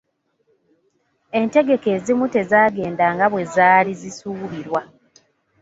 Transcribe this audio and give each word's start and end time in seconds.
Entegeka 1.39 1.87
ezimu 1.95 2.25
tezaagenda 2.33 3.05
nga 3.13 3.25
bwe 3.31 3.43
zaali 3.53 3.91
zisuubirwa. 4.01 4.81